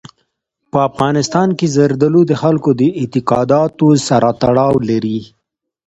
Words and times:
په 0.71 0.77
افغانستان 0.89 1.49
کې 1.57 1.67
زردالو 1.75 2.21
د 2.27 2.33
خلکو 2.41 2.69
د 2.81 2.81
اعتقاداتو 2.99 3.87
سره 4.07 4.29
تړاو 4.41 4.75
لري. 4.89 5.19